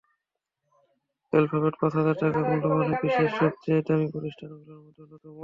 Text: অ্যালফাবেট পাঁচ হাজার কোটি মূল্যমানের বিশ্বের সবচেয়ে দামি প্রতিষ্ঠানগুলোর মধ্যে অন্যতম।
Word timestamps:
অ্যালফাবেট 1.33 1.73
পাঁচ 1.79 1.93
হাজার 1.97 2.15
কোটি 2.17 2.41
মূল্যমানের 2.49 2.97
বিশ্বের 3.01 3.31
সবচেয়ে 3.39 3.79
দামি 3.87 4.07
প্রতিষ্ঠানগুলোর 4.13 4.79
মধ্যে 4.85 5.01
অন্যতম। 5.03 5.35